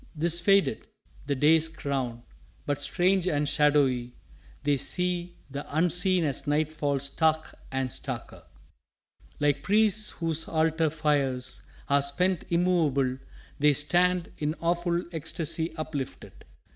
'Tis 0.19 0.39
faded 0.41 0.87
the 1.27 1.35
day's 1.35 1.69
crown; 1.69 2.23
But 2.65 2.81
strange 2.81 3.27
and 3.27 3.47
shadowy 3.47 4.15
They 4.63 4.77
see 4.77 5.37
the 5.51 5.63
Unseen 5.77 6.23
as 6.23 6.47
night 6.47 6.73
falls 6.73 7.03
stark 7.03 7.53
and 7.71 7.91
starker. 7.91 8.41
Like 9.39 9.61
priests 9.61 10.09
whose 10.09 10.47
altar 10.47 10.89
fires 10.89 11.61
Are 11.87 12.01
spent, 12.01 12.45
immovable 12.49 13.19
They 13.59 13.73
stand, 13.73 14.31
in 14.39 14.55
awful 14.59 15.03
ecstasy 15.11 15.71
uplifted. 15.75 16.45